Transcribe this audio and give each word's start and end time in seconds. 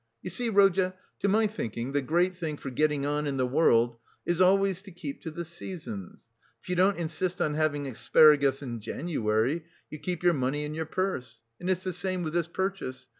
You 0.23 0.31
see, 0.31 0.49
Rodya, 0.49 0.95
to 1.19 1.27
my 1.27 1.45
thinking, 1.45 1.91
the 1.91 2.01
great 2.01 2.35
thing 2.35 2.57
for 2.57 2.71
getting 2.71 3.05
on 3.05 3.27
in 3.27 3.37
the 3.37 3.45
world 3.45 3.97
is 4.25 4.41
always 4.41 4.81
to 4.81 4.91
keep 4.91 5.21
to 5.21 5.29
the 5.29 5.45
seasons; 5.45 6.25
if 6.59 6.69
you 6.69 6.75
don't 6.75 6.97
insist 6.97 7.39
on 7.39 7.53
having 7.53 7.85
asparagus 7.85 8.63
in 8.63 8.79
January, 8.79 9.63
you 9.91 9.99
keep 9.99 10.23
your 10.23 10.33
money 10.33 10.65
in 10.65 10.73
your 10.73 10.87
purse; 10.87 11.43
and 11.59 11.69
it's 11.69 11.83
the 11.83 11.93
same 11.93 12.23
with 12.23 12.33
this 12.33 12.47
purchase. 12.47 13.09